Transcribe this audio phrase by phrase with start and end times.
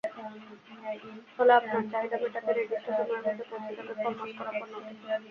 [1.35, 4.93] ফলে আপনার চাহিদা মেটাতে নির্দিষ্ট সময়ের মধ্যে পৌঁছে যাবে ফরমাশ করা পণ্যটি।